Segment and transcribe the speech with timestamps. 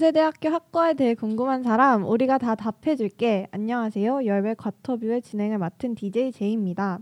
[0.00, 3.46] 연세대학교 학과에 대해 궁금한 사람 우리가 다 답해줄게.
[3.50, 4.24] 안녕하세요.
[4.24, 7.00] 열배 과터뷰의 진행을 맡은 DJ 제이입니다.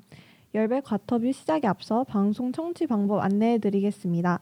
[0.52, 4.40] 열배 과터뷰 시작에 앞서 방송 청취 방법 안내해드리겠습니다.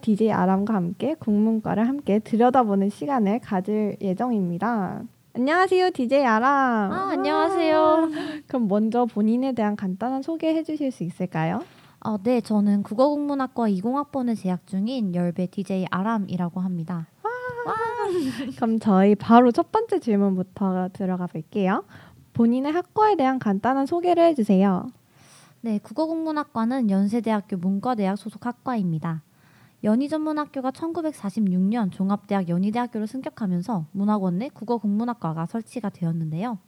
[0.00, 5.02] DJ 아람과 함께 국문과를 함께 들여다보는 시간을 가질 예정입니다.
[5.36, 6.92] 안녕하세요, DJ 아람.
[6.92, 8.08] 아, 안녕하세요.
[8.46, 11.64] 그럼 먼저 본인에 대한 간단한 소개해 주실 수 있을까요?
[12.04, 17.08] 어, 네, 저는 국어국문학과 20학번에 재학 중인 열배 DJ 아람이라고 합니다.
[17.24, 17.72] 와.
[18.54, 21.82] 그럼 저희 바로 첫 번째 질문부터 들어가 볼게요.
[22.34, 24.86] 본인의 학과에 대한 간단한 소개를 해주세요.
[25.62, 29.22] 네, 국어국문학과는 연세대학교 문과대학 소속 학과입니다.
[29.84, 36.58] 연희전문학교가 1946년 종합대학 연희대학교로 승격하면서 문학원 내 국어국문학과가 설치가 되었는데요.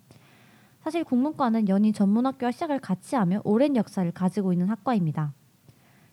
[0.82, 5.32] 사실 국문과는 연희전문학교와 시작을 같이 하며 오랜 역사를 가지고 있는 학과입니다.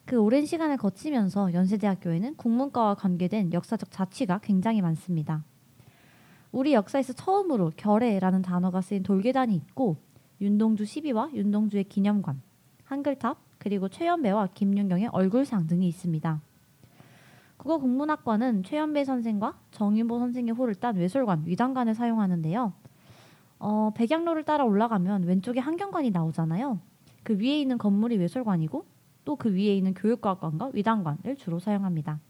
[0.06, 5.44] 그 오랜 시간을 거치면서 연세대학교에는 국문과와 관계된 역사적 자취가 굉장히 많습니다.
[6.52, 9.98] 우리 역사에서 처음으로 결애라는 단어가 쓰인 돌계단이 있고
[10.40, 12.40] 윤동주 시비와 윤동주의 기념관,
[12.84, 16.40] 한글탑, 그리고 최연배와 김윤경의 얼굴상 등이 있습니다.
[17.56, 22.72] 국어 국문학과는 최연배 선생과 정윤보 선생의 호를 딴 외솔관, 위단관을 사용하는데요.
[23.58, 26.78] 어, 백양로를 따라 올라가면 왼쪽에 한경관이 나오잖아요.
[27.22, 28.84] 그 위에 있는 건물이 외솔관이고
[29.24, 32.20] 또 그 위에 있는 교육과학관과 위단관을 주로 사용합니다.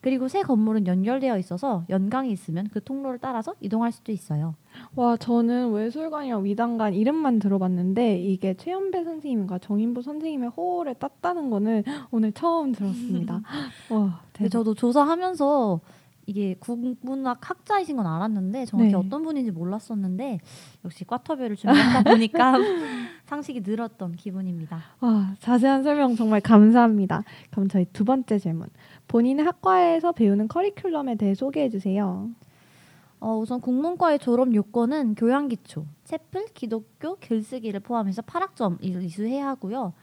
[0.00, 4.54] 그리고 새 건물은 연결되어 있어서 연강이 있으면 그 통로를 따라서 이동할 수도 있어요.
[4.94, 11.82] 와, 저는 외술관이랑 위단관 이름만 들어봤는데 이게 최연배 선생님과 정인보 선생님의 호를 땄다는 거는
[12.12, 13.42] 오늘 처음 들었습니다.
[13.90, 15.80] 와, 네, 저도 조사하면서
[16.28, 18.96] 이게 국문학 학자이신 건 알았는데 정확히 네.
[18.96, 20.40] 어떤 분인지 몰랐었는데
[20.84, 22.52] 역시 꽈터별을 준비하다 보니까
[23.24, 24.78] 상식이 늘었던 기분입니다.
[25.00, 27.22] 와, 자세한 설명 정말 감사합니다.
[27.50, 28.68] 그럼 저희 두 번째 질문.
[29.08, 32.28] 본인의 학과에서 배우는 커리큘럼에 대해 소개해 주세요.
[33.20, 39.94] 어, 우선 국문과의 졸업 요건은 교양 기초, 채플, 기독교, 글쓰기를 포함해서 8학점 이수해야 하고요.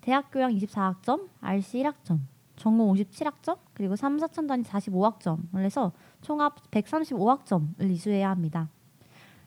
[0.00, 2.20] 대학 교양 24학점, RC 1학점,
[2.54, 8.68] 전공 57학점, 그리고 3, 4천 단위 45학점을 해서 총합 135학점을 이수해야 합니다.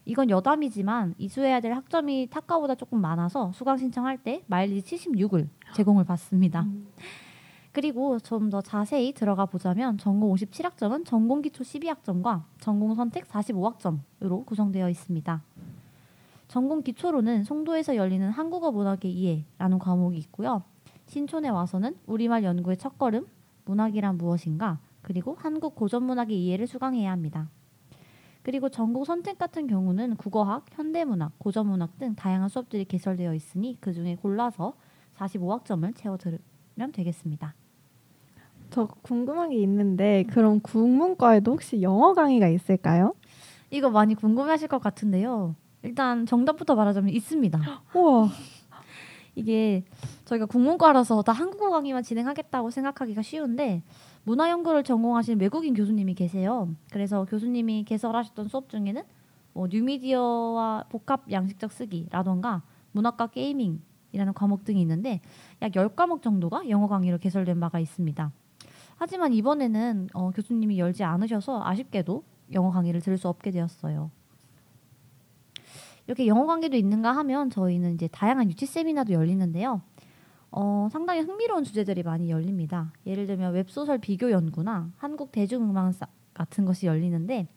[0.04, 6.64] 이건 여담이지만 이수해야 될 학점이 타과보다 조금 많아서 수강 신청할 때 마일리지 76을 제공을 받습니다.
[6.64, 6.86] 음.
[7.72, 14.90] 그리고 좀 더 자세히 들어가 보자면 전공 57학점은 전공 기초 12학점과 전공 선택 45학점으로 구성되어
[14.90, 15.42] 있습니다.
[16.50, 20.62] 전공 기초로는 송도에서 열리는 한국어 문학의 이해라는 과목이 있고요.
[21.08, 23.28] 신촌에 와서는 우리말 연구의 첫걸음,
[23.66, 27.50] 문학이란 무엇인가, 그리고 한국 고전 문학의 이해를 수강해야 합니다.
[28.42, 34.16] 그리고 전공 선택 같은 경우는 국어학, 현대문학, 고전문학 등 다양한 수업들이 개설되어 있으니 그 중에
[34.16, 34.74] 골라서
[35.18, 37.56] 45학점을 채워 들으면 되겠습니다.
[38.70, 43.16] 저 궁금한 게 있는데 그럼 국문과에도 혹시 영어 강의가 있을까요?
[43.72, 45.56] 이거 많이 궁금해하실 것 같은데요.
[45.82, 47.60] 일단 정답부터 말하자면 있습니다.
[47.94, 48.30] 우와.
[49.36, 49.84] 이게
[50.26, 53.84] 저희가 국문과라서 다 한국어 강의만 진행하겠다고 생각하기가 쉬운데
[54.24, 56.70] 문화 연구를 전공하신 외국인 교수님이 계세요.
[56.92, 59.04] 그래서 교수님이 개설하셨던 수업 중에는
[59.54, 65.22] 뭐 뉴미디어와 복합 양식적 쓰기라던가 문학과 게이밍이라는 과목 등이 있는데
[65.62, 68.32] 약 10과목 정도가 영어 강의로 개설된 바가 있습니다.
[68.98, 72.24] 하지만 이번에는 어, 교수님이 열지 않으셔서 아쉽게도
[72.54, 74.12] 영어 강의를 들을 수 없게 되었어요.
[76.08, 79.82] 이렇게 영어 강의도 있는가 하면 저희는 이제 다양한 유치 세미나도 열리는데요.
[80.52, 82.94] 어, 상당히 흥미로운 주제들이 많이 열립니다.
[83.06, 85.94] 예를 들면 웹소설 비교 연구나 한국 대중음악
[86.34, 87.48] 같은 것이 열리는데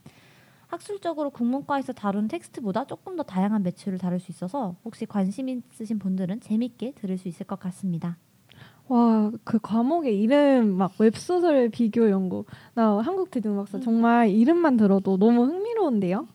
[0.66, 6.40] 학술적으로 국문과에서 다룬 텍스트보다 조금 더 다양한 매체를 다룰 수 있어서 혹시 관심 있으신 분들은
[6.40, 8.18] 재밌게 들을 수 있을 것 같습니다.
[8.88, 12.44] 와, 그 과목의 이름 막 웹소설 비교 연구.
[12.74, 13.82] 나 한국 대중음악사 음.
[13.82, 16.26] 정말 이름만 들어도 너무 흥미로운데요.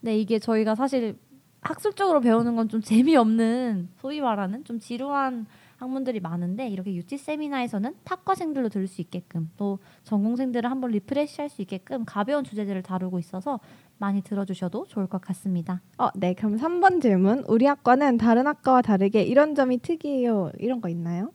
[0.00, 1.18] 네, 이게 저희가 사실
[1.60, 5.46] 학술적으로 배우는 건 좀 재미없는 소위 말하는 좀 지루한
[5.78, 12.04] 학문들이 많은데 이렇게 유치 세미나에서는 탁과생들로 들을 수 있게끔 또 전공생들을 한번 리프레시할 수 있게끔
[12.04, 13.60] 가벼운 주제들을 다루고 있어서
[13.98, 15.80] 많이 들어주셔도 좋을 것 같습니다.
[15.98, 16.34] 어, 네.
[16.34, 17.44] 그럼 3번 질문.
[17.48, 20.52] 우리 학과는 다른 학과와 다르게 이런 점이 특이해요.
[20.58, 21.32] 이런 거 있나요?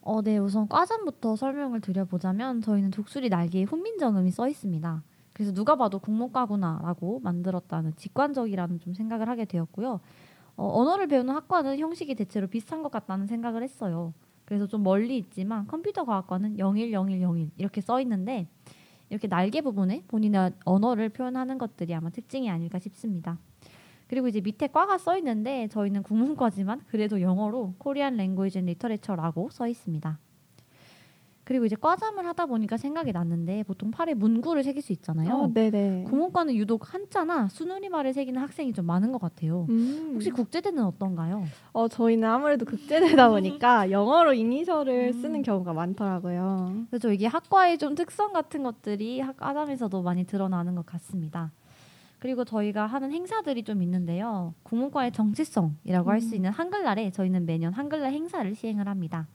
[0.00, 0.38] 어, 네.
[0.38, 5.02] 우선 과잠부터 설명을 드려보자면 저희는 독수리 날개에 훈민정음이 써 있습니다.
[5.40, 10.00] 그래서 누가 봐도 국문과구나라고 만들었다는 직관적이라는 좀 생각을 하게 되었고요.
[10.54, 14.12] 어, 언어를 배우는 학과는 형식이 대체로 비슷한 것 같다는 생각을 했어요.
[14.44, 18.48] 그래서 좀 멀리 있지만 컴퓨터 과학과는 010101 이렇게 써 있는데
[19.08, 23.38] 이렇게 날개 부분에 본인의 언어를 표현하는 것들이 아마 특징이 아닐까 싶습니다.
[24.08, 29.66] 그리고 이제 밑에 과가 써 있는데 저희는 국문과지만 그래도 영어로 Korean Language and Literature라고 써
[29.66, 30.18] 있습니다.
[31.50, 35.34] 그리고 이제 과잠을 하다 보니까 생각이 났는데 보통 팔에 문구를 새길 수 있잖아요.
[35.34, 36.04] 어, 네네.
[36.04, 39.66] 국문과는 유독 한자나 순우리말을 새기는 학생이 좀 많은 것 같아요.
[39.68, 40.12] 음.
[40.14, 41.42] 혹시 국제대는 어떤가요?
[41.72, 45.20] 어 저희는 아무래도 국제대다 보니까 영어로 이니셜을 음.
[45.20, 46.84] 쓰는 경우가 많더라고요.
[46.88, 47.10] 그렇죠.
[47.10, 51.50] 이게 학과의 좀 특성 같은 것들이 과잠에서도 많이 드러나는 것 같습니다.
[52.20, 54.54] 그리고 저희가 하는 행사들이 좀 있는데요.
[54.62, 56.12] 국문과의 정체성이라고 음.
[56.12, 59.26] 할수 있는 한글날에 저희는 매년 한글날 행사를 시행을 합니다.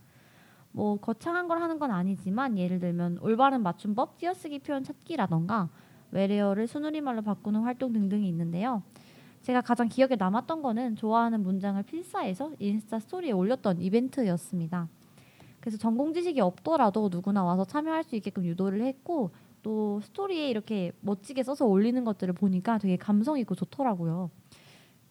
[0.75, 5.69] 뭐 거창한 걸 하는 건 아니지만 예를 들면 올바른 맞춤법, 띄어쓰기 표현 찾기라던가
[6.11, 8.83] 외래어를 순우리말로 바꾸는 활동 등등이 있는데요.
[9.43, 14.89] 제가 가장 기억에 남았던 거는 좋아하는 문장을 필사해서 인스타 스토리에 올렸던 이벤트였습니다.
[15.61, 19.31] 그래서 전공 지식이 없더라도 누구나 와서 참여할 수 있게끔 유도를 했고
[19.63, 24.29] 또 스토리에 이렇게 멋지게 써서 올리는 것들을 보니까 되게 감성 있고 좋더라고요.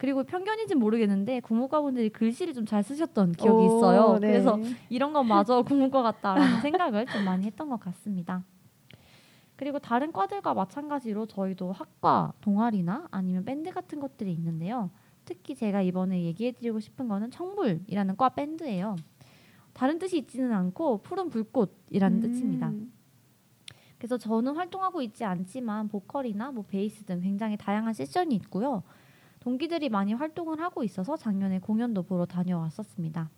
[0.05, 4.19] 그리고 편견인지 모르겠는데 국문과분들이 글씨를 좀 잘 쓰셨던 기억이 오, 있어요.
[4.19, 4.33] 네.
[4.33, 4.59] 그래서
[4.91, 8.45] 이런 건 마저 국문과 같다라는 생각을 좀 많이 했던 것 같습니다.
[9.56, 14.91] 그리고 다른 과들과 마찬가지로 저희도 학과 동아리나 아니면 밴드 같은 것들이 있는데요.
[15.25, 18.97] 특히 제가 이번에 얘기해드리고 싶은 거는 청불이라는 과 밴드예요.
[19.73, 22.21] 다른 뜻이 있지는 않고 푸른 불꽃이라는 음.
[22.21, 22.73] 뜻입니다.
[23.97, 28.83] 그래서 저는 활동하고 있지 않지만 보컬이나 뭐 베이스 등 굉장히 다양한 세션이 있고요.
[29.44, 33.29] 동기들이 많이 활동을 하고 있어서 작년에 공연도 보러 다녀왔었습니다.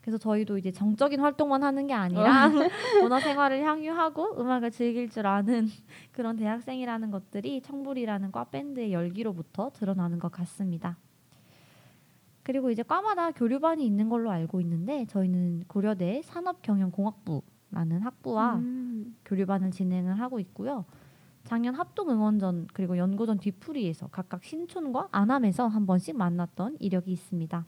[0.00, 2.50] 그래서 저희도 이제 정적인 활동만 하는 게 아니라 어.
[3.02, 5.68] 문화 생활을 향유하고 음악을 즐길 줄 아는
[6.10, 10.98] 그런 대학생이라는 것들이 청불이라는 과 밴드의 열기로부터 드러나는 것 같습니다.
[12.42, 19.16] 그리고 이제 과마다 교류반이 있는 걸로 알고 있는데 저희는 고려대 산업경영공학부라는 학부와 음.
[19.24, 20.84] 교류반을 진행을 하고 있고요.
[21.46, 27.64] 작년 합동 응원전 그리고 연고전 뒤풀이에서 각각 신촌과 안암에서 한 번씩 만났던 이력이 있습니다.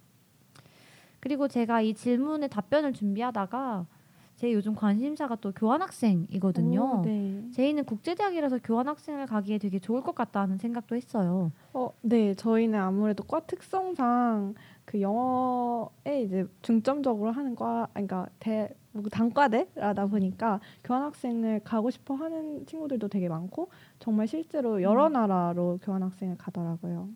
[1.21, 3.87] 그리고 제가 이 질문에 답변을 준비하다가
[4.35, 7.01] 제 요즘 관심사가 또 교환학생이거든요.
[7.01, 7.43] 오, 네.
[7.53, 11.51] 제이는 국제대학이라서 교환학생을 가기에 되게 좋을 것 같다는 생각도 했어요.
[11.73, 14.55] 어, 네, 저희는 아무래도 과 특성상
[14.85, 18.71] 그 영어에 이제 중점적으로 하는 과, 그러니까 대
[19.03, 25.13] 뭐 단과대라다 보니까 교환학생을 가고 싶어 하는 친구들도 되게 많고 정말 실제로 여러 음.
[25.13, 27.09] 나라로 교환학생을 가더라고요.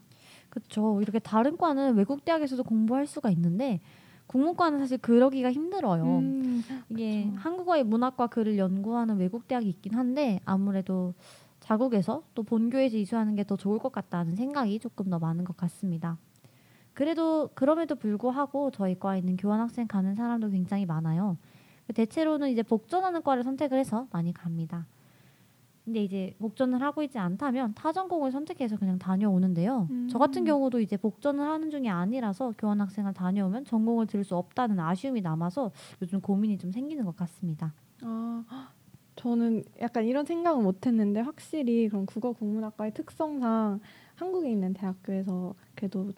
[0.51, 1.01] 그렇죠.
[1.01, 3.81] 이렇게 다른 과는 외국 대학에서도 공부할 수가 있는데
[4.27, 6.05] 국문과는 사실 그러기가 힘들어요.
[6.19, 7.37] 음, 이게 그쵸.
[7.39, 11.15] 한국어의 문학과 글을 연구하는 외국 대학이 있긴 한데 아무래도
[11.61, 16.17] 자국에서 또 본교에서 이수하는 게 더 좋을 것 같다는 생각이 조금 더 많은 것 같습니다.
[16.95, 21.37] 그래도 그럼에도 불구하고 저희 과에 있는 교환학생 가는 사람도 굉장히 많아요.
[21.95, 24.87] 대체로는 이제 복전하는 과를 선택을 해서 많이 갑니다.
[25.85, 29.89] 근데 이제 복전을 하고 있지 않다면 타 전공을 선택해서 그냥 다녀오는데요.
[29.91, 30.09] 음.
[30.09, 35.23] 저 같은 경우도 이제 복전을 하는 중이 아니라서 교환학생을 다녀오면 전공을 들을 수 없다는 아쉬움이
[35.23, 37.75] 남아서 요즘 고민이 좀 생기는 것 같습니다.
[38.03, 38.45] 아,
[39.17, 43.81] 저는 약간 이런 생각은 못했는데 확실히 그럼 국어 국문학과의 특성상
[44.15, 46.13] 한국에 있는 대학교에서 그래도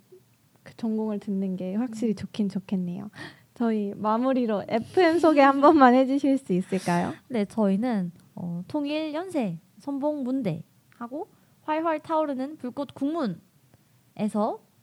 [0.62, 2.16] 그 전공을 듣는 게 확실히 음.
[2.16, 3.10] 좋긴 좋겠네요.
[3.54, 7.14] 저희 마무리로 FM 소개 한 번만 해주실 수 있을까요?
[7.28, 10.64] 네, 저희는 어, 통일 연세 선봉 문대
[10.98, 11.28] 하고
[11.62, 13.38] 활활 타오르는 불꽃 국문에서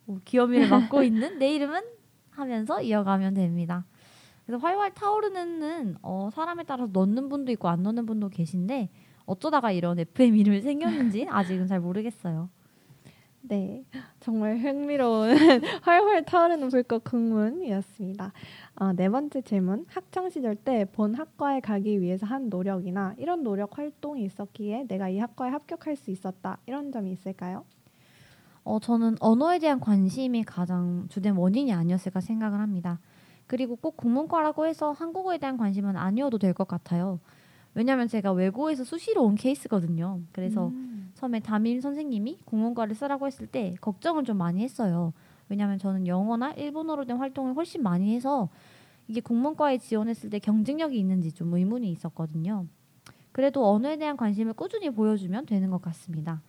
[0.05, 1.81] 뭐 기여미를 맡고 있는 내 이름은
[2.29, 3.85] 하면서 이어가면 됩니다.
[4.45, 8.89] 그래서 활활 타오르는은 어, 사람에 따라서 넣는 분도 있고 안 넣는 분도 계신데
[9.25, 12.49] 어쩌다가 이런 FM 이름이 생겼는지 아직은 잘 모르겠어요.
[13.43, 13.83] 네,
[14.19, 15.31] 정말 흥미로운
[15.81, 18.31] 활활 타오르는 불꽃 국문이었습니다.
[18.75, 19.85] 어, 네 번째 질문.
[19.89, 25.17] 학창 시절 때 본 학과에 가기 위해서 한 노력이나 이런 노력 활동이 있었기에 내가 이
[25.17, 26.59] 학과에 합격할 수 있었다.
[26.67, 27.65] 이런 점이 있을까요?
[28.63, 32.99] 어, 저는 언어에 대한 관심이 가장 주된 원인이 아니었을까 생각을 합니다.
[33.47, 37.19] 그리고 꼭 국문과라고 해서 한국어에 대한 관심은 아니어도 될 것 같아요.
[37.73, 40.19] 왜냐하면 제가 외고에서 수시로 온 케이스거든요.
[40.31, 40.90] 그래서 음.
[41.21, 45.13] 처음에 담임 선생님이 국문과를 쓰라고 했을 때 걱정을 좀 많이 했어요.
[45.49, 48.49] 왜냐하면 저는 영어나 일본어로 된 활동을 훨씬 많이 해서
[49.07, 52.65] 이게 국문과에 지원했을 때 경쟁력이 있는지 좀 의문이 있었거든요.
[53.31, 56.41] 그래도 언어에 대한 관심을 꾸준히 보여주면 되는 것 같습니다.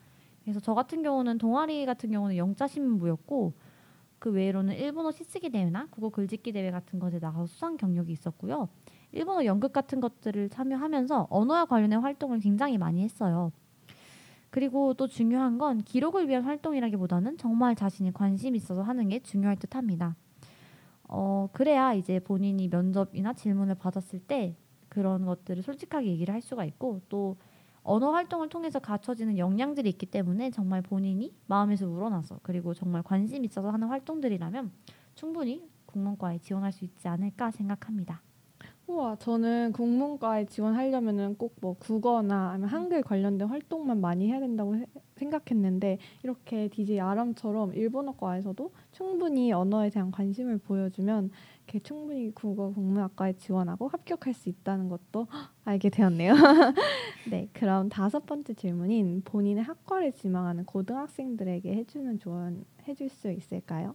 [0.43, 3.53] 그래서 저 같은 경우는 동아리 같은 경우는 영자 신문부였고
[4.19, 8.71] 그 외로는 일본어 시쓰기 대회나 국어 글짓기 대회 같은 것에 나가서 수상 경력이 있었고요.
[9.11, 13.53] 일본어 연극 같은 것들을 참여하면서 언어와 관련된 활동을 굉장히 많이 했어요.
[14.53, 19.75] 그리고 또 중요한 건 기록을 위한 활동이라기보다는 정말 자신이 관심 있어서 하는 게 중요할 듯
[19.75, 20.15] 합니다.
[21.05, 24.55] 어, 그래야 이제 본인이 면접이나 질문을 받았을 때
[24.91, 27.39] 그런 것들을 솔직하게 얘기를 할 수가 있고 또
[27.83, 33.71] 언어 활동을 통해서 갖춰지는 역량들이 있기 때문에 정말 본인이 마음에서 우러나서 그리고 정말 관심 있어서
[33.71, 34.71] 하는 활동들이라면
[35.15, 38.21] 충분히 국문과에 지원할 수 있지 않을까 생각합니다.
[38.87, 44.85] 우와, 저는 국문과에 지원하려면은 꼭 뭐 국어나 아니면 한글 관련된 활동만 많이 해야 된다고 해,
[45.17, 51.31] 생각했는데 이렇게 DJ 아람처럼 일본어과에서도 충분히 언어에 대한 관심을 보여주면
[51.65, 55.29] 이렇게 충분히 국어 국문학과에 지원하고 합격할 수 있다는 것도
[55.65, 56.35] 알게 되었네요.
[57.31, 63.95] 네, 그럼 다섯 번째 질문인 본인의 학과를 지망하는 고등학생들에게 해주는 조언 해줄 수 있을까요?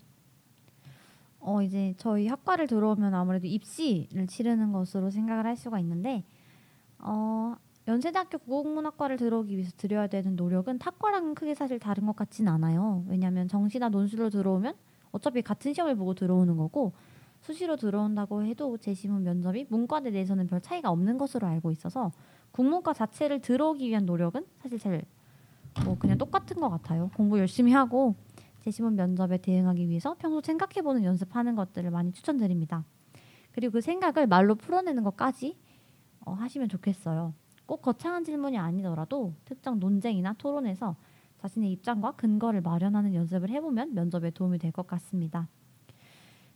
[1.48, 6.26] 어 이제 저희 학과를 들어오면 아무래도 입시를 치르는 것으로 생각을 할 수가 있는데
[7.00, 7.56] 어
[7.88, 13.06] 연세대학교 국어국문학과를 들어오기 위해서 들여야 되는 노력은 탁과랑은 크게 사실 다른 것 같진 않아요.
[13.08, 14.76] 왜냐하면 정시나 논술로 들어오면
[15.12, 16.92] 어차피 같은 시험을 보고 들어오는 거고
[17.40, 22.12] 수시로 들어온다고 해도 재시문 면접이 문과대 내에서는 별 차이가 없는 것으로 알고 있어서
[22.52, 27.10] 국문과 자체를 들어오기 위한 노력은 사실 잘뭐 그냥 똑같은 것 같아요.
[27.16, 28.16] 공부 열심히 하고
[28.68, 32.84] 재시문 면접에 대응하기 위해서 평소 생각해보는 연습하는 것들을 많이 추천드립니다.
[33.54, 35.58] 그리고 그 생각을 말로 풀어내는 것까지
[36.26, 37.34] 어, 하시면 좋겠어요.
[37.66, 40.98] 꼭 거창한 질문이 아니더라도 특정 논쟁이나 토론에서
[41.38, 45.48] 자신의 입장과 근거를 마련하는 연습을 해보면 면접에 도움이 될 것 같습니다.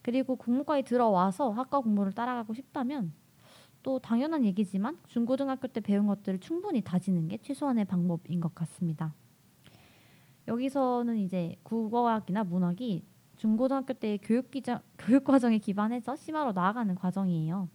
[0.01, 3.13] 그리고 국문과에 들어와서 학과 공부를 따라가고 싶다면
[3.83, 9.13] 또 당연한 얘기지만 중고등학교 때 배운 것들을 충분히 다지는 게 최소한의 방법인 것 같습니다.
[10.47, 13.05] 여기서는 이제 국어학이나 문학이
[13.37, 17.69] 중고등학교 때 교육 기자, 교육 과정에 기반해서 심화로 나아가는 과정이에요.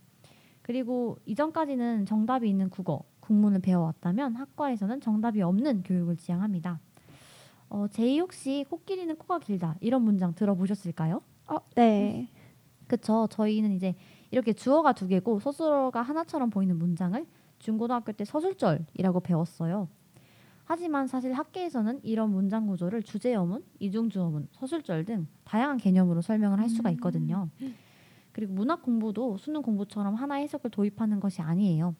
[0.62, 6.80] 그리고 이전까지는 정답이 있는 국어, 국문을 배워왔다면 학과에서는 정답이 없는 교육을 지향합니다.
[7.68, 11.22] 어, 제이 혹시 코끼리는 코가 길다 이런 문장 들어보셨을까요?
[11.48, 12.28] 어, 네.
[12.86, 13.26] 그쵸.
[13.30, 13.94] 저희는 이제
[14.30, 17.26] 이렇게 주어가 두 개고 서술어가 하나처럼 보이는 문장을
[17.58, 19.88] 중고등학교 때 서술절이라고 배웠어요.
[20.68, 26.90] 하지만 사실 학계에서는 이런 문장 구조를 주제어문, 이중주어문, 서술절 등 다양한 개념으로 설명을 할 수가
[26.90, 27.48] 있거든요.
[28.32, 31.94] 그리고 문학 공부도 수능 공부처럼 하나의 해석을 도입하는 것이 아니에요.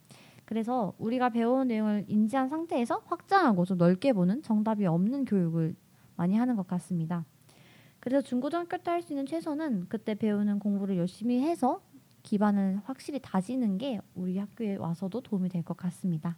[0.45, 5.77] 그래서 우리가 배운 내용을 인지한 상태에서 확장하고 좀 넓게 보는 정답이 없는 교육을
[6.17, 7.25] 많이 하는 것 같습니다.
[8.01, 11.81] 그래서 중고등학교 때 할 수 있는 최선은 그때 배우는 공부를 열심히 해서
[12.25, 16.37] 기반을 확실히 다지는 게 우리 학교에 와서도 도움이 될 것 같습니다.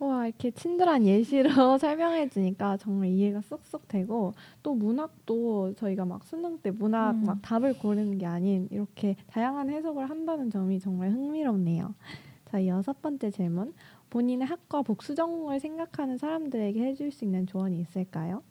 [0.00, 6.58] 와 이렇게 친절한 예시로 설명해 주니까 정말 이해가 쏙쏙 되고 또 문학도 저희가 막 수능
[6.58, 7.26] 때 문학 음.
[7.26, 11.94] 막 답을 고르는 게 아닌 이렇게 다양한 해석을 한다는 점이 정말 흥미롭네요.
[12.46, 13.74] 자 여섯 번째 질문
[14.08, 18.42] 본인의 학과 복수 전공을 생각하는 사람들에게 해줄 수 있는 조언이 있을까요?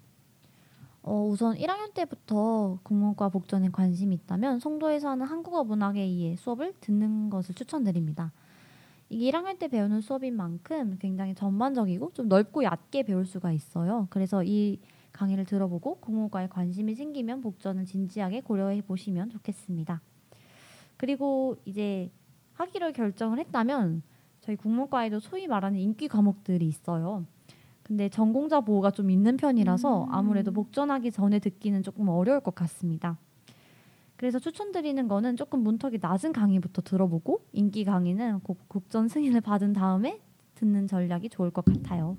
[1.01, 7.32] 어, 우선 1학년 때부터 국문과 복전에 관심이 있다면 송도에서 하는 한국어 문학에 의해 수업을 듣는
[7.32, 8.32] 것을 추천드립니다.
[9.09, 14.07] 이게 1학년 때 배우는 수업인 만큼 굉장히 전반적이고 좀 넓고 얕게 배울 수가 있어요.
[14.11, 14.79] 그래서 이
[15.11, 20.01] 강의를 들어보고 국문과에 관심이 생기면 복전을 진지하게 고려해 보시면 좋겠습니다.
[20.97, 22.11] 그리고 이제
[22.53, 24.03] 하기로 결정을 했다면
[24.41, 27.25] 저희 국문과에도 소위 말하는 인기 과목들이 있어요.
[27.83, 30.13] 근데 전공자 보호가 좀 있는 편이라서 음.
[30.13, 33.17] 아무래도 복전하기 전에 듣기는 조금 어려울 것 같습니다.
[34.19, 40.19] 그래서 추천드리는 거는 조금 문턱이 낮은 강의부터 들어보고 인기 강의는 꼭 국전 승인을 받은 다음에
[40.55, 42.17] 듣는 전략이 좋을 것 같아요.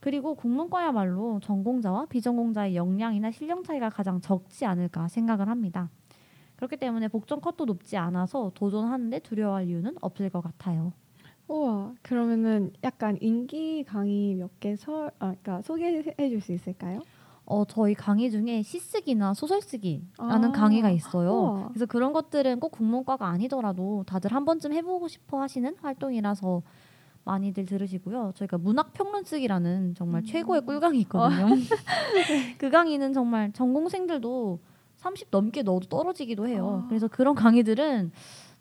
[0.00, 5.88] 그리고 국문과야말로 전공자와 비전공자의 역량이나 실력 차이가 가장 적지 않을까 생각을 합니다.
[6.56, 10.92] 그렇기 때문에 복전 컷도 높지 않아서 도전하는데 두려워할 이유는 없을 것 같아요.
[11.48, 17.00] 우와, 그러면은 약간 인기 강의 몇 개 설, 아, 그러니까 소개해 줄 수 있을까요?
[17.46, 20.52] 어, 저희 강의 중에 시쓰기나 소설 쓰기라는 아.
[20.52, 21.30] 강의가 있어요.
[21.30, 21.68] 우와.
[21.68, 26.62] 그래서 그런 것들은 꼭 국문과가 아니더라도 다들 한 번쯤 해보고 싶어 하시는 활동이라서
[27.24, 28.32] 많이들 들으시고요.
[28.34, 30.26] 저희가 문학 평론 쓰기라는 정말 음.
[30.26, 31.46] 최고의 꿀강이 있거든요.
[32.58, 34.60] 그 강의는 정말 전공생들도
[34.96, 36.82] 30 넘게 넣어도 떨어지기도 해요.
[36.84, 36.88] 아.
[36.88, 38.12] 그래서 그런 강의들은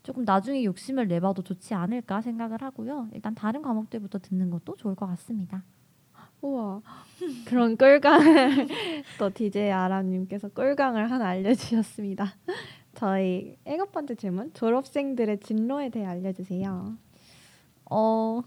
[0.03, 3.07] 조금 나중에 욕심을 내봐도 좋지 않을까 생각을 하고요.
[3.13, 5.63] 일단 다른 과목들부터 듣는 것도 좋을 것 같습니다.
[6.41, 6.81] 우와
[7.45, 8.67] 그런 꿀강을
[9.17, 12.33] 또 DJ 아람님께서 꿀강을 하나 알려주셨습니다.
[12.95, 16.93] 저희 일곱 번째 질문 졸업생들의 진로에 대해 알려주세요.
[17.89, 18.41] 어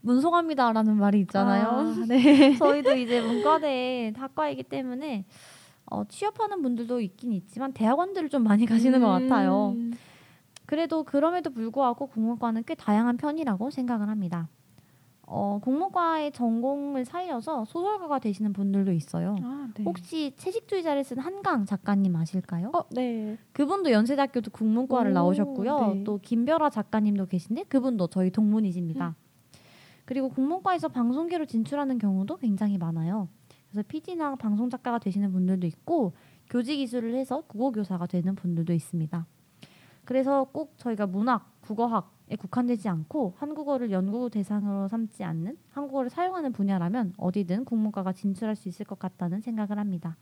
[0.00, 1.66] 문송합니다라는 말이 있잖아요.
[1.66, 2.56] 아, 네.
[2.56, 5.24] 저희도 이제 문과대 학과이기 때문에
[5.86, 9.74] 어, 취업하는 분들도 있긴 있지만 대학원들을 좀 많이 가시는 것 같아요.
[9.76, 9.92] 음.
[10.66, 14.48] 그래도 그럼에도 불구하고 국문과는 꽤 다양한 편이라고 생각을 합니다.
[15.26, 19.36] 어, 국문과의 전공을 살려서 소설가가 되시는 분들도 있어요.
[19.42, 19.82] 아, 네.
[19.84, 22.70] 혹시 채식주의자를 쓴 한강 작가님 아실까요?
[22.74, 23.38] 어, 네.
[23.52, 25.94] 그분도 연세대학교도 국문과를 오, 나오셨고요.
[25.94, 26.04] 네.
[26.04, 29.08] 또 김별아 작가님도 계신데 그분도 저희 동문이십니다.
[29.08, 29.14] 음.
[30.04, 33.28] 그리고 국문과에서 방송계로 진출하는 경우도 굉장히 많아요.
[33.70, 36.12] 그래서 PD나 방송 작가가 되시는 분들도 있고
[36.50, 39.26] 교직 이수를 해서 국어 교사가 되는 분들도 있습니다.
[40.04, 47.14] 그래서 꼭 저희가 문학, 국어학에 국한되지 않고 한국어를 연구 대상으로 삼지 않는 한국어를 사용하는 분야라면
[47.16, 50.16] 어디든 국문과가 진출할 수 있을 것 같다는 생각을 합니다.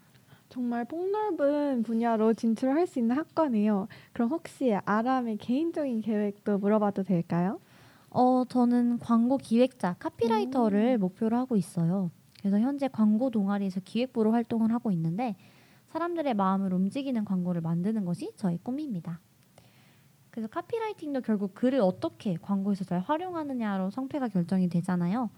[0.48, 3.88] 정말 폭넓은 분야로 진출할 수 있는 학과네요.
[4.12, 7.58] 그럼 혹시 아람의 개인적인 계획도 물어봐도 될까요?
[8.10, 12.10] 어, 저는 광고 기획자, 카피라이터를 목표로 하고 있어요.
[12.38, 15.36] 그래서 현재 광고 동아리에서 기획부로 활동을 하고 있는데
[15.88, 19.20] 사람들의 마음을 움직이는 광고를 만드는 것이 저의 꿈입니다.
[20.32, 25.28] 그래서 카피라이팅도 결국 글을 어떻게 광고에서 잘 활용하느냐로 성패가 결정이 되잖아요.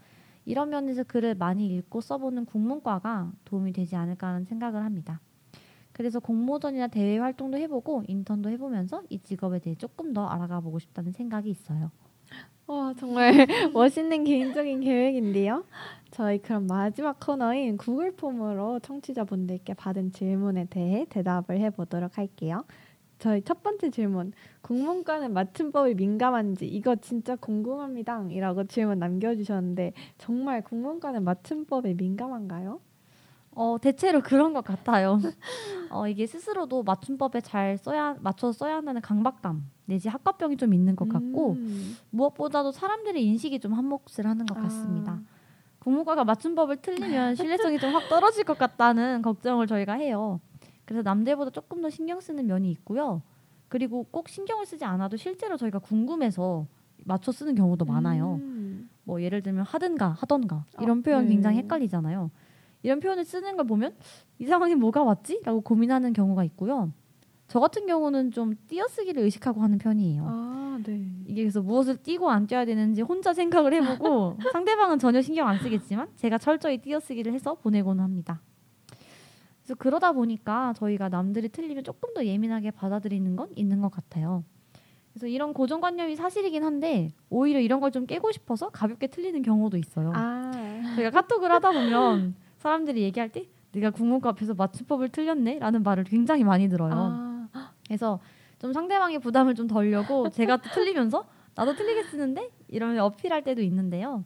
[0.45, 5.19] 이런 면에서 글을 많이 읽고 써보는 국문과가 도움이 되지 않을까 하는 생각을 합니다.
[5.91, 11.11] 그래서 공모전이나 대회 활동도 해보고 인턴도 해보면서 이 직업에 대해 조금 더 알아가 보고 싶다는
[11.11, 11.91] 생각이 있어요.
[12.67, 13.33] 와 정말
[13.73, 15.65] 멋있는 개인적인 계획인데요.
[16.11, 22.63] 저희 그럼 마지막 코너인 구글 폼으로 청취자분들께 받은 질문에 대해 대답을 해보도록 할게요.
[23.19, 31.23] 저희 첫 번째 질문 국문과는 맞춤법이 민감한지 이거 진짜 궁금합니다 이라고 질문 남겨주셨는데 정말 국문과는
[31.23, 32.79] 맞춤법에 민감한가요?
[33.57, 35.17] 어, 대체로 그런 것 같아요.
[35.89, 41.07] 어, 이게 스스로도 맞춤법에 잘 써야 맞춰 써야 한다는 강박감 내지 학과병이 좀 있는 것
[41.07, 41.95] 같고 음.
[42.09, 45.19] 무엇보다도 사람들의 인식이 좀 한몫을 하는 것 같습니다.
[45.79, 50.41] 국문과가 맞춤법을 틀리면 신뢰성이 좀 확 떨어질 것 같다는 걱정을 저희가 해요.
[50.85, 53.21] 그래서 남들보다 조금 더 신경 쓰는 면이 있고요.
[53.67, 56.67] 그리고 꼭 신경을 쓰지 않아도 실제로 저희가 궁금해서
[57.03, 58.35] 맞춰 쓰는 경우도 많아요.
[58.35, 58.89] 음.
[59.03, 61.31] 뭐 예를 들면 하든가 하던가 이런 아, 표현 네.
[61.31, 62.31] 굉장히 헷갈리잖아요.
[62.83, 63.95] 이런 표현을 쓰는 걸 보면
[64.39, 65.41] 이상하게 뭐가 왔지?
[65.43, 66.91] 라고 고민하는 경우가 있고요.
[67.47, 70.25] 저 같은 경우는 좀 띄어쓰기를 의식하고 하는 편이에요.
[70.27, 71.11] 아 네.
[71.25, 76.09] 이게 그래서 무엇을 띄고 안 띄어야 되는지 혼자 생각을 해보고 상대방은 전혀 신경 안 쓰겠지만
[76.15, 78.41] 제가 철저히 띄어쓰기를 해서 보내고는 합니다.
[79.65, 84.43] 그래서 그러다 보니까 저희가 남들이 틀리면 조금 더 예민하게 받아들이는 건 있는 것 같아요.
[85.11, 90.11] 그래서 이런 고정관념이 사실이긴 한데 오히려 이런 걸 좀 깨고 싶어서 가볍게 틀리는 경우도 있어요.
[90.13, 90.51] 아
[90.95, 96.43] 저희가 카톡을 하다 보면 사람들이 얘기할 때 네가 국문과 앞에서 맞춤법을 틀렸네 라는 말을 굉장히
[96.43, 96.93] 많이 들어요.
[96.93, 98.19] 아, 그래서
[98.59, 101.25] 좀 상대방의 부담을 좀 덜려고 제가 또 틀리면서
[101.55, 104.23] 나도 틀리게 쓰는데 이러면 어필할 때도 있는데요.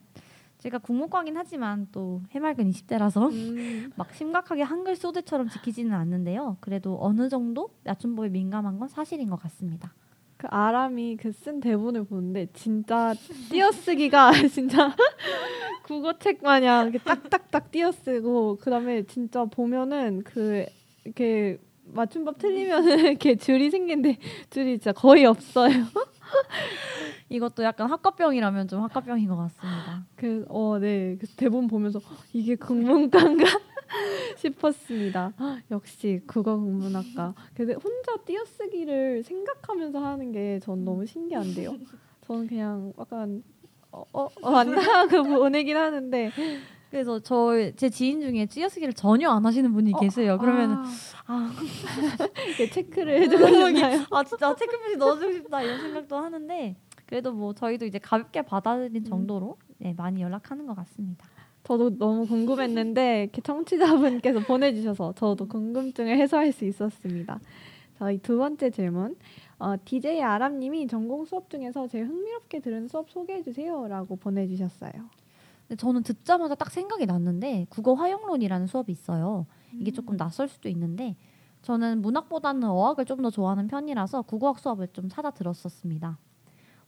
[0.60, 3.90] 제가 국문과긴 하지만 또 해맑은 20대라서 음.
[3.96, 6.58] 막 심각하게 한글 소대처럼 지키지는 않는데요.
[6.60, 9.92] 그래도 어느 정도 맞춤법에 민감한 건 사실인 것 같습니다.
[10.36, 13.14] 그 아람이 그 쓴 대본을 보는데 진짜
[13.50, 14.94] 띄어쓰기가 진짜
[15.84, 20.64] 국어책 마냥 이렇게 딱딱딱 띄어쓰고 그다음에 진짜 보면은 그
[21.04, 24.18] 이렇게 맞춤법 틀리면은 이렇게 줄이 생긴데
[24.50, 25.72] 줄이 진짜 거의 없어요.
[27.28, 30.04] 이것도 약간 학과병이라면 좀 학과병인 것 같습니다.
[30.16, 31.16] 그 어 네.
[31.20, 32.00] 그 대본 보면서
[32.32, 33.44] 이게 국문과인가
[34.36, 35.32] 싶었습니다.
[35.70, 37.34] 역시 국어 국문학과.
[37.54, 41.76] 근데 혼자 띄어쓰기를 생각하면서 하는 게 전 너무 신기한데요.
[42.26, 43.42] 저는 그냥 약간
[43.92, 46.30] 어 어 어, 안다 하고 보내긴 하는데
[46.90, 50.36] 그래서 저 제 지인 중에 찌어쓰기를 전혀 안 하시는 분이 계세요.
[50.40, 50.84] 그러면 아,
[51.26, 51.50] 아,
[52.72, 54.04] 체크를 해주나요?
[54.10, 56.76] 아 진짜 체크표시 넣어주고 싶다 이런 생각도 하는데
[57.06, 61.26] 그래도 뭐 저희도 이제 가볍게 받아들인 정도로 네, 많이 연락하는 것 같습니다.
[61.64, 67.38] 저도 너무 궁금했는데 이렇게 청취자분께서 보내주셔서 저도 궁금증을 해소할 수 있었습니다.
[67.98, 69.16] 저희 두 번째 질문.
[69.58, 74.92] 어, DJ 아람님이 전공 수업 중에서 제일 흥미롭게 들은 수업 소개해 주세요라고 보내주셨어요.
[75.76, 79.46] 저는 듣자마자 딱 생각이 났는데 국어 활용론이라는 수업이 있어요.
[79.72, 81.16] 이게 조금 낯설 수도 있는데
[81.62, 86.18] 저는 문학보다는 어학을 좀 더 좋아하는 편이라서 국어학 수업을 좀 찾아 들었었습니다.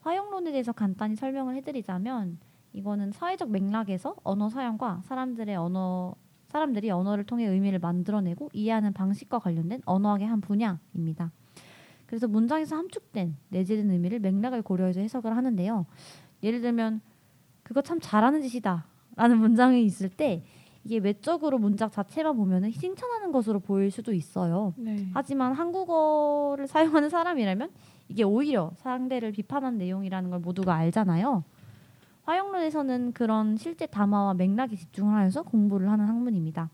[0.00, 2.38] 화용론에 대해서 간단히 설명을 해드리자면
[2.72, 6.14] 이거는 사회적 맥락에서 언어 사용과 사람들의 언어
[6.48, 11.32] 사람들이 언어를 통해 의미를 만들어내고 이해하는 방식과 관련된 언어학의 한 분야입니다.
[12.06, 15.86] 그래서 문장에서 함축된 내재된 의미를 맥락을 고려해서 해석을 하는데요.
[16.42, 17.00] 예를 들면
[17.62, 20.44] 그거 참 잘하는 짓이다 라는 문장이 있을 때
[20.84, 24.74] 이게 외적으로 문장 자체만 보면은 칭찬하는 것으로 보일 수도 있어요.
[24.76, 25.08] 네.
[25.14, 27.70] 하지만 한국어를 사용하는 사람이라면
[28.08, 31.44] 이게 오히려 상대를 비판한 내용이라는 걸 모두가 알잖아요.
[32.24, 36.70] 화용론에서는 그런 실제 담화와 맥락에 집중을 하면서 공부를 하는 학문입니다.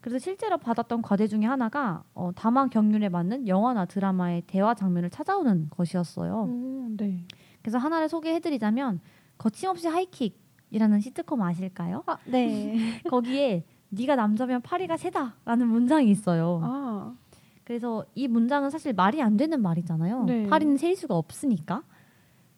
[0.00, 5.68] 그래서 실제로 받았던 과제 중에 하나가 어, 담화 경륜에 맞는 영화나 드라마의 대화 장면을 찾아오는
[5.70, 6.44] 것이었어요.
[6.44, 7.24] 음, 네.
[7.62, 9.00] 그래서 하나를 소개해드리자면
[9.38, 12.02] 거침없이 하이킥이라는 시트콤 아실까요?
[12.06, 13.00] 아, 네.
[13.10, 16.60] 거기에 네가 남자면 파리가 새다라는 문장이 있어요.
[16.62, 17.14] 아,
[17.64, 20.24] 그래서 이 문장은 사실 말이 안 되는 말이잖아요.
[20.24, 20.46] 네.
[20.46, 21.82] 파리는 셀 수가 없으니까.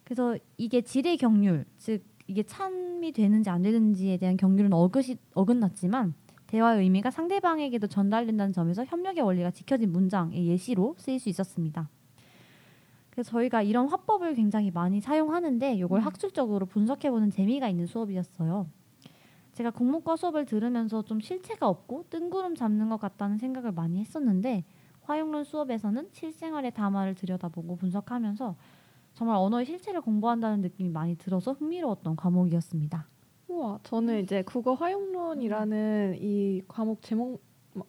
[0.05, 6.15] 그래서 이게 질의 경률, 즉 이게 참이 되는지 안 되는지에 대한 경률은 어긋이, 어긋났지만
[6.47, 11.89] 대화의 의미가 상대방에게도 전달된다는 점에서 협력의 원리가 지켜진 문장의 예시로 쓰일 수 있었습니다.
[13.15, 16.05] 그래서 저희가 이런 화법을 굉장히 많이 사용하는데 이걸 음.
[16.05, 18.67] 학술적으로 분석해보는 재미가 있는 수업이었어요.
[19.53, 24.65] 제가 국문과 수업을 들으면서 좀 실체가 없고 뜬구름 잡는 것 같다는 생각을 많이 했었는데
[25.03, 28.57] 화용론 수업에서는 실생활의 담화를 들여다보고 분석하면서
[29.15, 33.07] 정말 언어의 실체를 공부한다는 느낌이 많이 들어서 흥미로웠던 과목이었습니다.
[33.47, 37.41] 우와, 저는 이제 국어 화용론이라는 이 과목 제목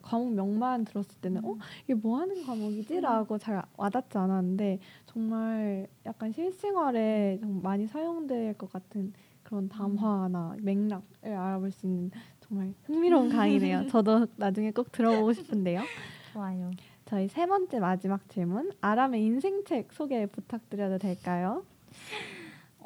[0.02, 7.62] 과목명만 들었을 때는 어 이게 뭐 하는 과목이지라고 잘 와닿지 않았는데 정말 약간 실생활에 좀
[7.62, 13.86] 많이 사용될 것 같은 그런 담화나 맥락을 알아볼 수 있는 정말 흥미로운 강의네요.
[13.90, 15.88] 저도 나중에 꼭 들어보고 싶은데요.
[16.34, 16.72] 좋아요.
[17.06, 21.64] 저희 세 번째 마지막 질문 아람의 인생책 소개 부탁드려도 될까요?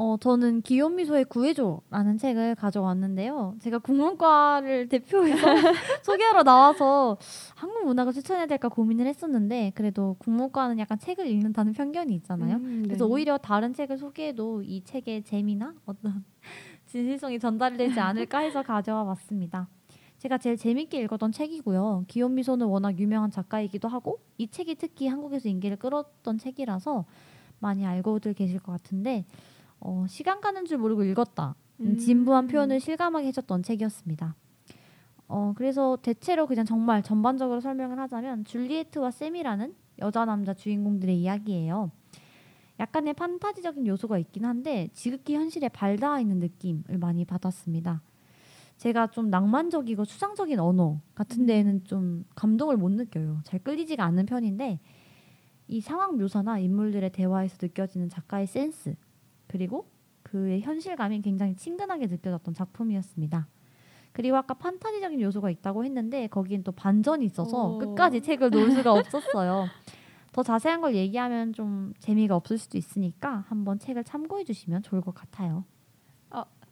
[0.02, 3.56] 어, 저는 기욤미소의 구해줘라는 책을 가져왔는데요.
[3.60, 5.46] 제가 국문과를 대표해서
[6.04, 7.18] 소개하러 나와서
[7.54, 12.56] 한국 문학을 추천해야 될까 고민을 했었는데 그래도 국문과는 약간 책을 읽는다는 편견이 있잖아요.
[12.56, 13.12] 음, 그래서 네.
[13.12, 16.24] 오히려 다른 책을 소개해도 이 책의 재미나 어떤
[16.88, 19.68] 진실성이 전달되지 않을까 해서 가져와 봤습니다.
[20.20, 22.06] 제가 제일 재밌게 읽었던 책이고요.
[22.08, 27.04] 기욤미소는 워낙 유명한 작가이기도 하고 이 책이 특히 한국에서 인기를 끌었던 책이라서
[27.60, 29.26] 많이 알고들 계실 것 같은데
[29.80, 31.56] 어, 시간 가는 줄 모르고 읽었다.
[31.82, 34.36] 음, 진부한 표현을 실감하게 해줬던 책이었습니다.
[35.28, 41.92] 어, 그래서 대체로 그냥 정말 전반적으로 설명을 하자면 줄리에트와 샘이라는 여자 남자 주인공들의 이야기예요.
[42.80, 48.02] 약간의 판타지적인 요소가 있긴 한데 지극히 현실에 발닿아 있는 느낌을 많이 받았습니다.
[48.78, 53.42] 제가 좀 낭만적이고 추상적인 언어 같은 데에는 좀 감동을 못 느껴요.
[53.44, 54.80] 잘 끌리지가 않는 편인데
[55.68, 58.96] 이 상황 묘사나 인물들의 대화에서 느껴지는 작가의 센스
[59.50, 59.90] 그리고
[60.24, 63.48] 그의 현실감이 굉장히 친근하게 느껴졌던 작품이었습니다.
[64.12, 67.78] 그리고 아까 판타지적인 요소가 있다고 했는데 거기엔 또 반전이 있어서 오.
[67.80, 69.68] 끝까지 책을 놓을 수가 없었어요.
[70.32, 75.14] 더 자세한 걸 얘기하면 좀 재미가 없을 수도 있으니까 한번 책을 참고해 주시면 좋을 것
[75.16, 75.66] 같아요.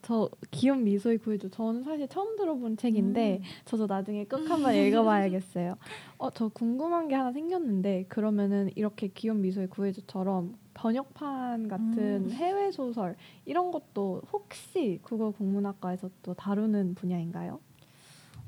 [0.08, 1.50] 저 기욤 미소의 구해줘.
[1.50, 3.44] 저는 사실 처음 들어본 책인데 음.
[3.66, 5.76] 저도 나중에 꼭 한번 읽어봐야겠어요.
[6.18, 12.32] 어, 저 궁금한 게 하나 생겼는데 그러면은 이렇게 기욤 미소의 구해줘처럼 번역판 같은 음.
[12.32, 17.60] 해외 소설 이런 것도 혹시 국어 국문학과에서 또 다루는 분야인가요?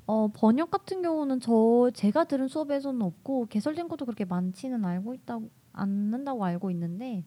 [0.06, 5.50] 어, 번역 같은 경우는 저 제가 들은 수업에서는 없고 개설된 것도 그렇게 많지는 알고 있다고
[5.74, 7.24] 않는다고 알고 있는데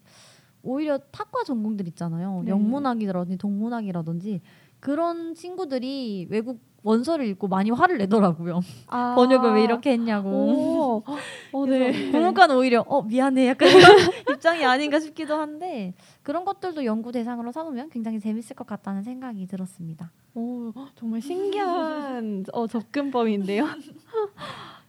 [0.63, 2.43] 오히려 탁과 전공들 있잖아요.
[2.45, 2.51] 네.
[2.51, 4.41] 영문학이라든지 동문학이라든지
[4.79, 8.61] 그런 친구들이 외국 원서를 읽고 많이 화를 내더라고요.
[8.87, 10.29] 아, 번역을 왜 이렇게 했냐고.
[10.29, 11.03] 오,
[11.53, 12.11] 어, 네.
[12.11, 17.89] 국문과는 오히려 어 미안해 약간 이런 입장이 아닌가 싶기도 한데 그런 것들도 연구 대상으로 삼으면
[17.89, 20.11] 굉장히 재밌을 것 같다는 생각이 들었습니다.
[20.35, 23.65] 오, 정말 신기한 어, 접근법인데요.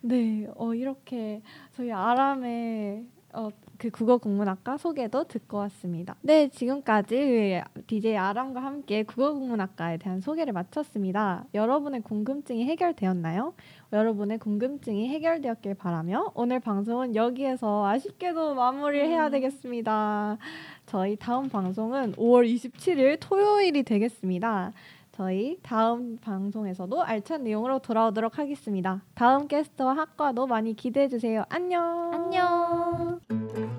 [0.01, 6.15] 네, 어, 이렇게 저희 아람의 어, 그 국어 국문학과 소개도 듣고 왔습니다.
[6.23, 11.45] 네, 지금까지 DJ 아람과 함께 국어 국문학과에 대한 소개를 마쳤습니다.
[11.53, 13.55] 여러분의 궁금증이 해결되었나요?
[13.93, 20.39] 여러분의 궁금증이 해결되었길 바라며 오늘 방송은 여기에서 아쉽게도 마무리를 해야 되겠습니다.
[20.87, 24.73] 저희 다음 방송은 5월 27일 토요일이 되겠습니다.
[25.15, 29.01] 저희 다음 방송에서도 알찬 내용으로 돌아오도록 하겠습니다.
[29.15, 31.45] 다음 게스트와 학과도 많이 기대해 주세요.
[31.51, 32.11] 안녕.
[32.13, 33.74] 안녕.